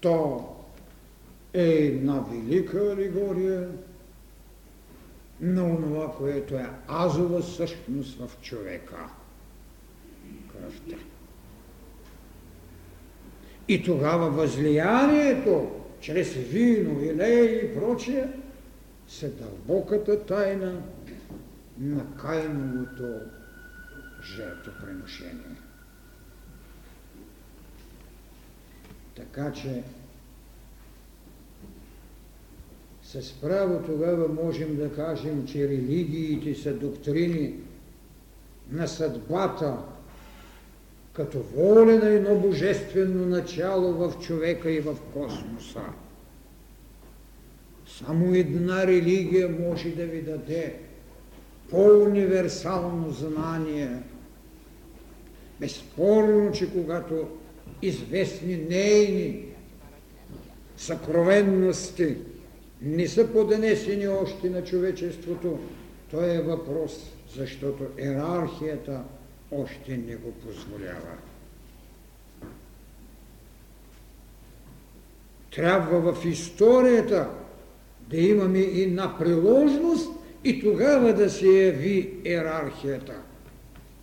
[0.00, 0.48] то
[1.54, 3.68] е една велика алегория
[5.40, 9.08] на онова, което е азова същност в човека.
[10.52, 10.96] Кръвта.
[13.68, 18.28] И тогава възлиянието чрез вино, вилеи и прочие
[19.08, 20.82] са дълбоката тайна
[21.78, 23.20] на кайновото
[24.36, 25.56] жертвоприношение.
[29.16, 29.82] Така че
[33.20, 37.54] с право тогава можем да кажем, че религиите са доктрини
[38.70, 39.76] на съдбата,
[41.12, 45.82] като воля на едно божествено начало в човека и в космоса.
[47.86, 50.74] Само една религия може да ви даде
[51.70, 53.90] по-универсално знание.
[55.60, 57.28] Безспорно, че когато
[57.82, 59.44] известни нейни
[60.76, 62.16] съкровенности
[62.82, 65.58] не са поднесени още на човечеството,
[66.10, 69.02] то е въпрос, защото иерархията
[69.50, 71.16] още не го позволява.
[75.54, 77.30] Трябва в историята
[78.10, 80.10] да имаме и на приложност
[80.44, 83.14] и тогава да се яви иерархията.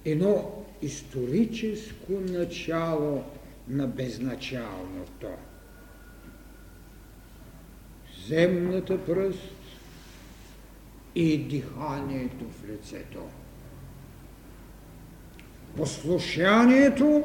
[0.05, 3.23] Едно историческо начало
[3.67, 5.27] на безначалното.
[8.29, 9.55] Земната пръст
[11.15, 13.19] и диханието в лицето.
[15.77, 17.23] Послушанието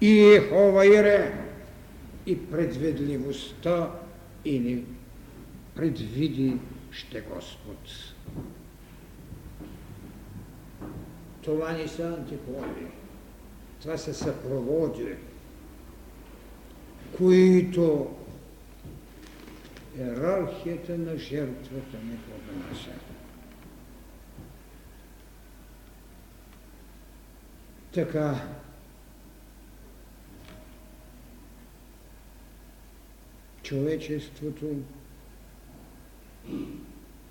[0.00, 1.44] и Ехова Ире
[2.26, 3.90] и предведливостта
[4.44, 4.84] или
[5.74, 6.56] предвиди
[6.90, 7.88] ще Господ.
[11.42, 12.86] Това не са антиподи.
[13.80, 15.14] Това са съпроводи,
[17.16, 18.10] които
[20.00, 22.90] иерархията на жертвата не поднася.
[27.92, 28.48] Така,
[33.62, 34.76] човечеството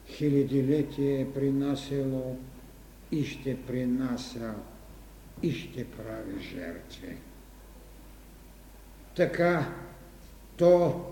[0.07, 2.37] хилядилетие е принасяло
[3.11, 4.53] и ще принася
[5.43, 7.17] и ще прави жертви.
[9.15, 9.73] Така
[10.57, 11.05] то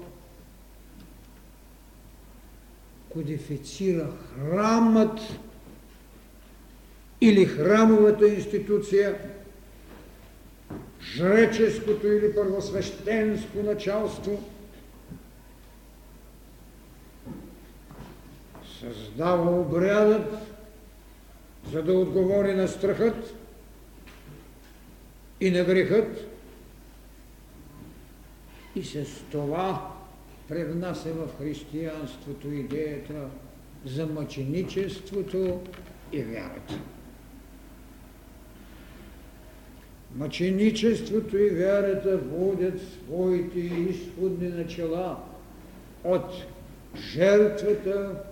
[3.10, 5.20] кодифицира храмът
[7.22, 9.16] или храмовата институция,
[11.02, 14.44] жреческото или първосвещенско началство–
[18.80, 20.34] създава обрядът,
[21.72, 23.34] за да отговори на страхът
[25.42, 26.28] и на грехът.
[28.76, 29.97] И с това
[30.48, 33.30] превнася в християнството идеята
[33.86, 35.62] за мъченичеството
[36.12, 36.80] и вярата.
[40.16, 45.24] Мъченичеството и вярата водят своите изходни начала
[46.04, 46.32] от
[46.96, 48.24] жертвата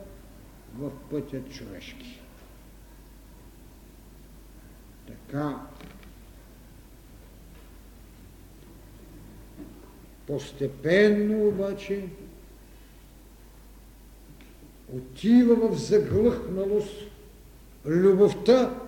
[0.78, 2.22] в пътя човешки.
[5.07, 5.59] Така
[10.28, 12.03] постепенно обаче
[14.93, 16.93] отива в заглъхналост
[17.86, 18.80] любовта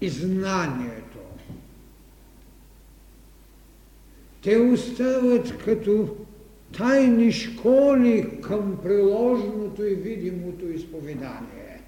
[0.00, 1.18] и знанието.
[4.42, 6.16] Те остават като
[6.76, 11.80] тайни школи към приложеното и видимото изповедание.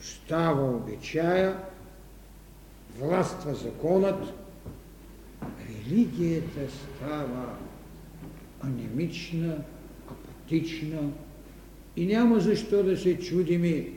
[0.00, 1.56] Става обичая,
[2.98, 4.41] властва законът,
[5.68, 7.56] религията става
[8.60, 9.56] анемична,
[10.10, 11.10] апатична
[11.96, 13.88] и няма защо да се чудими,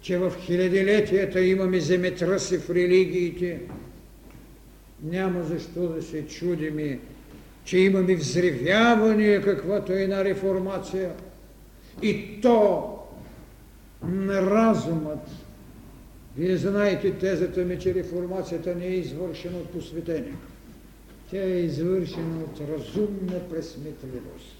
[0.00, 3.60] че в хилядилетията имаме земетръси в религиите,
[5.02, 6.98] няма защо да се чудиме,
[7.64, 11.12] че имаме взривяване, каквато е една реформация,
[12.02, 12.96] и то
[14.02, 15.28] на разумът.
[16.36, 20.34] Вие знаете тезата ми, че реформацията не е извършена от посветение.
[21.30, 24.56] Тя е извършена от разумна пресметливост.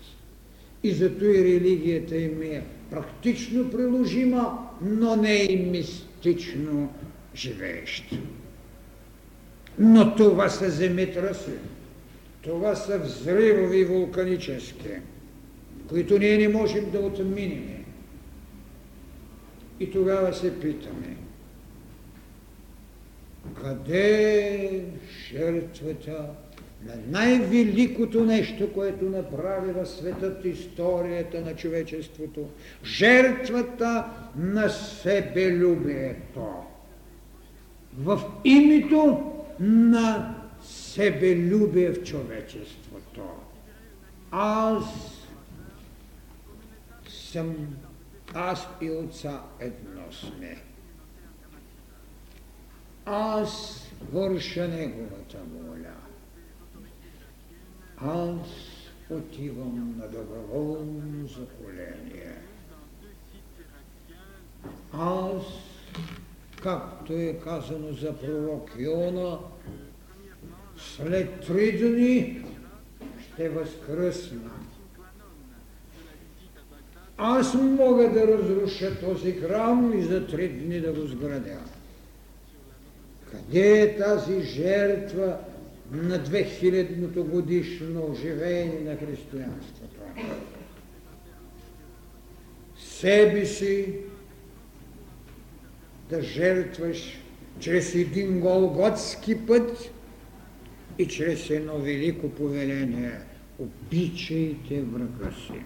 [0.83, 6.95] И зато и религията им е практично приложима, но не и мистично
[7.35, 8.16] живееща.
[9.79, 11.51] Но това са земетраси.
[12.43, 14.89] Това са взривови вулканически,
[15.89, 17.85] които ние не можем да отминем.
[19.81, 21.16] И тогава се питаме,
[23.62, 24.85] къде е
[25.31, 26.27] жертвата
[26.85, 32.49] на най-великото нещо, което направи в светът историята на човечеството,
[32.85, 34.05] жертвата
[34.37, 36.47] на себелюбието.
[37.99, 43.22] В името на себелюбие в човечеството.
[44.31, 44.85] Аз
[47.09, 47.57] съм,
[48.35, 50.57] аз и отца едно сме.
[53.07, 55.70] Аз върша неговата воля.
[58.05, 58.49] Аз
[59.11, 62.35] отивам на доброволно заколение.
[64.93, 65.43] Аз,
[66.63, 69.39] както е казано за пророк Йона,
[70.79, 72.45] след три дни
[73.21, 74.51] ще възкръсна.
[77.17, 81.59] Аз мога да разруша този храм и за три дни да го сградя.
[83.31, 85.39] Къде е тази жертва
[85.93, 90.01] на 2000-то годишно оживение на християнството?
[92.76, 93.95] Себе си
[96.11, 97.18] да жертваш
[97.61, 99.91] чрез един голготски път
[100.99, 103.12] и чрез едно велико повеление
[103.59, 105.61] обичайте врага си.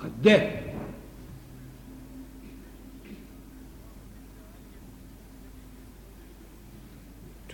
[0.00, 0.62] Къде?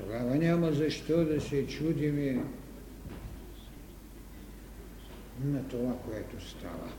[0.00, 2.44] Тогава няма защо да се чудиме
[5.44, 6.92] на това, което става.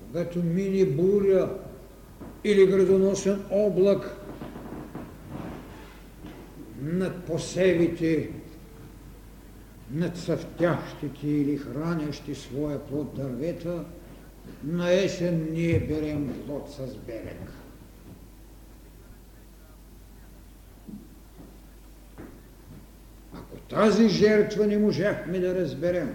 [0.00, 1.58] Когато мини буря
[2.44, 4.16] или градоносен облак
[6.80, 8.30] над посевите,
[9.90, 13.84] над цъфтящите или хранящи своя плод дървета,
[14.64, 17.52] на есен ние берем плод с берег.
[23.34, 26.14] Ако тази жертва не можахме да разберем,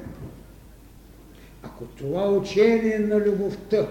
[1.64, 3.88] ако това учение на любовта,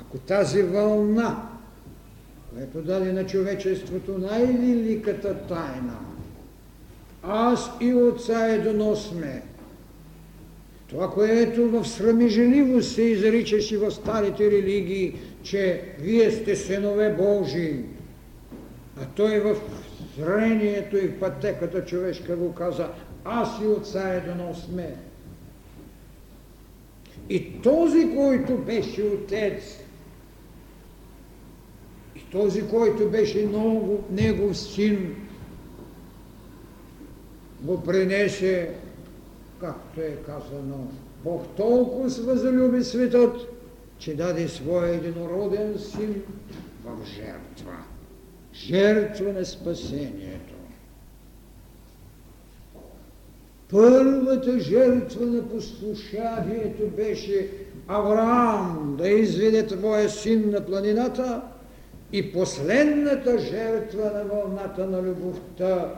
[0.00, 1.48] ако тази вълна,
[2.50, 5.98] която даде на човечеството най-великата тайна,
[7.22, 9.42] аз и отца едно сме,
[10.88, 17.84] това, което в срамежливост се изричаше в старите религии, че вие сте синове Божии,
[18.96, 19.56] а той в
[20.18, 22.88] зрението и в пътеката човешка го каза,
[23.24, 24.96] аз и отца едно сме.
[27.28, 29.78] И този, който беше отец,
[32.16, 35.16] и този, който беше много, негов син,
[37.60, 38.74] го пренесе,
[39.60, 40.86] както е казано,
[41.24, 43.36] Бог толкова възлюби светът,
[43.98, 46.22] че даде своя единороден син
[46.84, 47.76] в жертва.
[48.54, 50.54] Жертва на спасението.
[53.70, 57.48] Първата жертва на послушанието беше
[57.88, 61.42] Авраам да изведе твоя син на планината
[62.12, 65.94] и последната жертва на вълната на любовта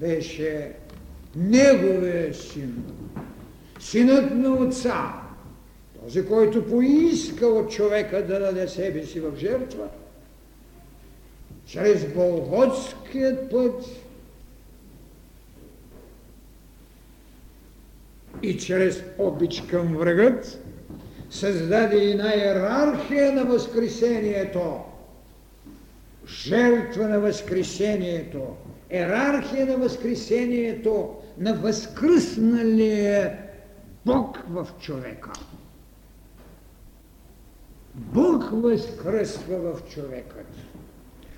[0.00, 0.72] беше
[1.36, 2.84] неговия син,
[3.80, 5.12] синът на отца,
[6.02, 9.88] този, който поиска от човека да даде себе си в жертва,
[11.72, 13.84] чрез Голготският път
[18.42, 20.64] и чрез обич към врагът,
[21.30, 24.80] създаде една иерархия на Възкресението,
[26.26, 28.56] жертва на Възкресението,
[28.90, 33.38] иерархия на Възкресението, на възкръсналия
[34.06, 35.30] Бог в човека.
[37.94, 40.46] Бог възкръсва в човекът,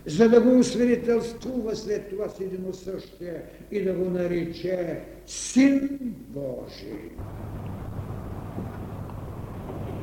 [0.06, 5.98] за да го освидетелствува след това с единосъщие и да го нарече Син
[6.28, 7.10] Божий.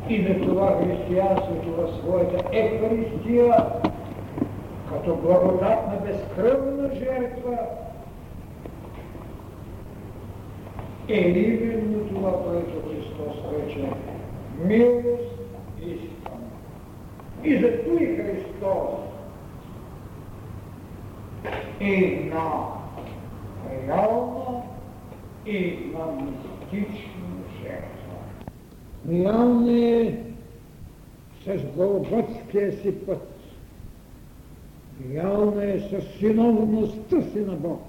[0.09, 3.55] И на това християнството в своята Евхаристия
[4.89, 7.57] като благодатна безкръвна жертва
[11.09, 13.89] е именно това, което Христос рече
[14.63, 15.39] милост
[15.81, 16.41] искам.
[17.43, 19.11] И зато и Христос
[21.81, 22.51] е една
[23.71, 24.61] реална
[25.45, 28.17] и една мистична жертва.
[29.09, 30.17] Реална е
[31.45, 33.27] с Голготския си път.
[35.09, 37.81] Реална е с синовността си на Бог.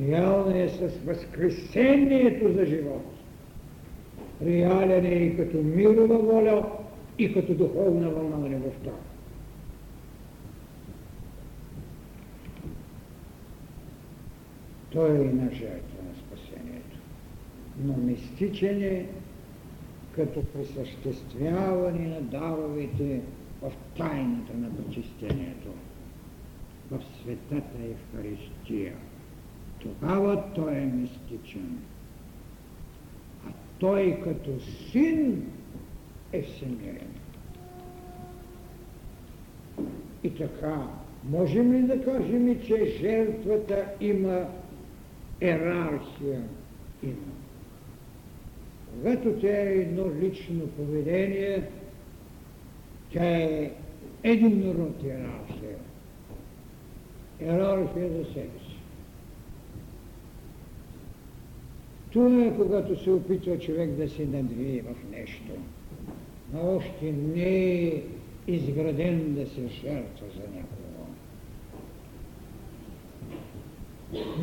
[0.00, 3.06] Реална е с възкресението за живот.
[4.44, 6.66] Реален е и като мирова воля,
[7.18, 8.90] и като духовна вълна на любовта.
[14.92, 16.98] Той е и на жертва на спасението.
[17.84, 19.06] Но мистичен е
[20.16, 23.20] като присъществяване на даровете
[23.62, 25.68] в тайната на причистението,
[26.90, 28.94] в светата Евхаристия.
[29.78, 31.78] Тогава той е мистичен.
[33.46, 35.46] А той като син
[36.32, 37.08] е всемирен.
[40.24, 40.86] И така,
[41.30, 44.46] можем ли да кажем, че жертвата има
[45.42, 46.42] ерархия?
[47.02, 47.32] Има.
[48.92, 51.62] Когато тя е едно лично поведение,
[53.12, 53.70] тя е
[54.22, 55.76] един род иерархия.
[57.40, 58.76] Иерархия за себе си.
[62.12, 65.52] Това е когато се опитва човек да се надвие в нещо,
[66.52, 68.02] но още не е
[68.46, 70.71] изграден да се жертва за някого.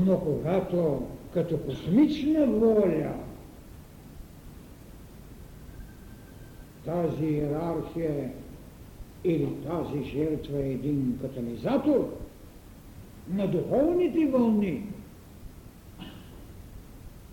[0.05, 3.13] Но когато като космична воля.
[6.85, 8.31] Тази иерархия
[9.23, 12.17] или тази жертва е един катализатор
[13.29, 14.83] на духовните вълни,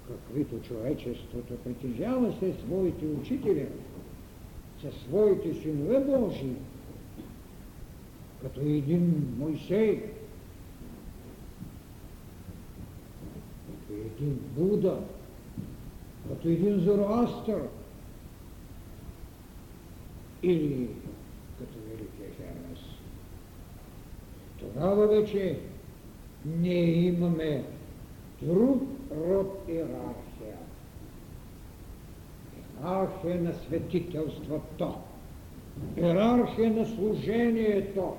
[0.08, 3.66] каквито човечеството притежава се своите учители,
[4.82, 6.56] със своите синове Божии,
[8.42, 10.02] като един Мойсей,
[13.66, 14.98] като един Буда,
[16.28, 17.62] като един Зороастър,
[20.42, 20.88] или
[21.58, 22.80] като Великия Хермес.
[24.58, 25.58] Тогава вече
[26.46, 27.64] ние имаме
[28.42, 30.56] друг род иерархия.
[32.78, 34.94] Иерархия на светителството.
[35.96, 38.16] Иерархия на служението.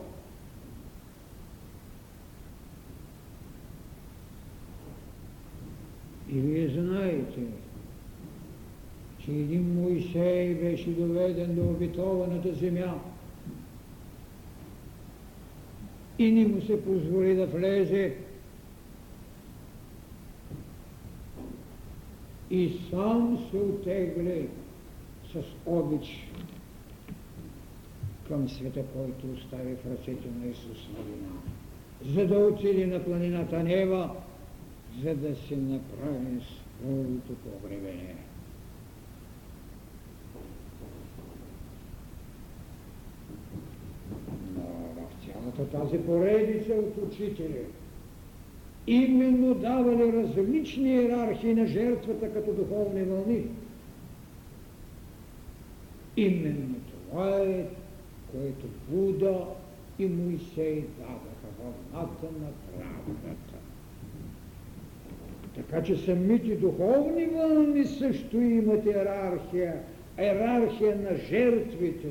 [6.30, 7.42] И вие знаете,
[9.20, 13.00] че един Моисей беше доведен до обитованата земя.
[16.20, 18.16] И не му се позволи да влезе.
[22.50, 24.48] И сам се отегли
[25.34, 26.28] с обич
[28.28, 31.28] към света, който остави в ръцете на Исус Новина,
[32.06, 34.16] за да отиде на планината Нева,
[35.04, 36.42] за да се направи
[36.82, 38.16] своето погребение.
[45.26, 47.66] цялата тази поредица от учители
[48.88, 53.44] именно давали различни иерархии на жертвата като духовни вълни.
[56.18, 57.66] Именно това е,
[58.32, 59.46] което Буда
[60.00, 63.47] и Моисей дадаха вълната на правдата.
[65.58, 69.74] Така че самите духовни вълни също имат иерархия,
[70.20, 72.08] иерархия на жертвите.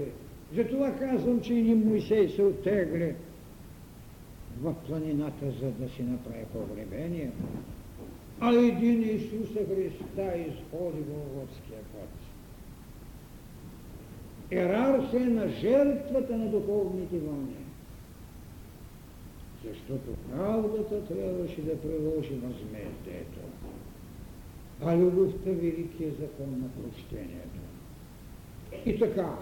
[0.55, 3.15] Затова казвам, че един Моисей се оттегли
[4.61, 7.31] в планината, за да си направи погребение,
[8.41, 12.09] а един Исуса Христа изходи в Голготския път.
[14.51, 17.66] Ерархия на жертвата на духовните вълни.
[19.69, 23.41] Защото правдата трябваше да приложи възмездието,
[24.85, 27.61] а любовта великия закон на прощението.
[28.87, 29.37] И така,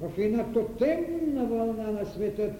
[0.00, 2.52] в една тотемна вълна на светът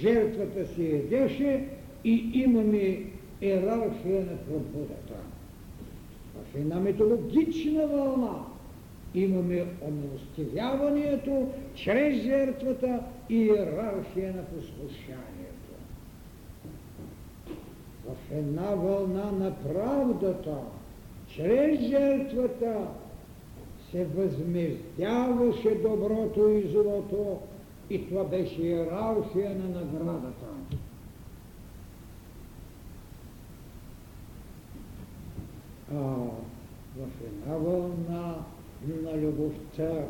[0.00, 1.68] жертвата се едеше
[2.04, 3.04] и имаме
[3.40, 5.14] иерархия на пробудата.
[6.34, 8.44] В една метологична вълна
[9.14, 15.27] имаме омилостивяването чрез жертвата и иерархия на послушанието.
[18.08, 20.58] В една вълна на правдата,
[21.26, 22.88] чрез жертвата
[23.90, 27.38] се възмездяваше доброто и злото
[27.90, 30.46] И това беше иерархия на наградата.
[35.92, 35.98] А,
[36.96, 38.34] в една вълна
[39.02, 40.04] на любовта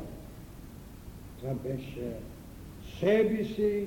[1.39, 2.13] това беше
[3.01, 3.87] себе си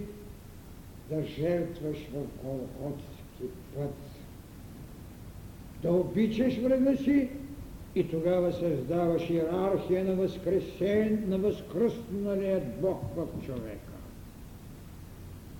[1.09, 2.25] да жертваш в
[3.41, 3.93] Голготски път,
[5.81, 7.29] да обичаш врага си
[7.95, 13.77] и тогава създаваш иерархия на възкресен, на възкръсналият Бог в човека.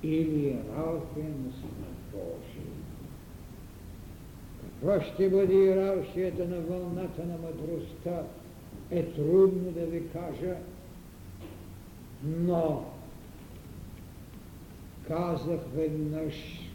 [0.03, 2.71] Или иерархия на Сина Божий.
[4.61, 8.23] Каква ще бъде иерархията на вълната на мъдростта,
[8.91, 10.55] е трудно да ви кажа,
[12.25, 12.85] но
[15.07, 16.70] казах веднъж,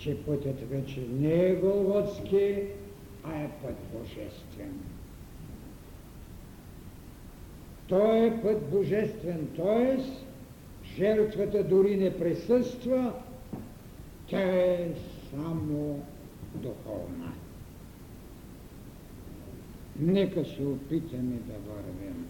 [0.00, 2.62] че пътят вече не е Голготски,
[3.24, 4.80] а е път божествен.
[7.88, 9.98] Той е път божествен, т.е.
[10.96, 13.12] жертвата дори не присъства,
[14.26, 14.88] тя е
[15.30, 16.02] само
[16.54, 17.32] духовна.
[19.98, 22.26] Нека се опитаме да вървим.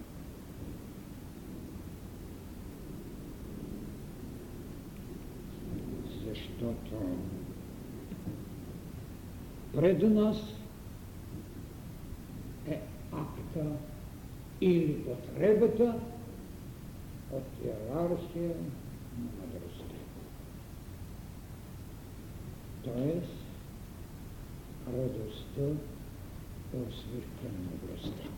[6.29, 6.97] Защото
[9.75, 10.37] пред нас
[12.69, 12.81] е
[13.13, 13.67] акта
[14.61, 15.95] или потребата
[17.33, 18.55] от иерархия
[19.19, 19.95] на мъдростта.
[22.85, 23.37] Тоест,
[24.89, 25.81] радостта
[26.75, 28.29] в свирка на мъдростта.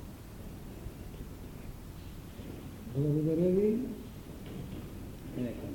[2.97, 3.78] Благодаря ви.
[5.37, 5.66] Нека